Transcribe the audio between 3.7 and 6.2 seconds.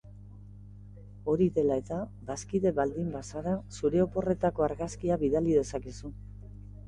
zure oporretako argazkia bidali dezakezu.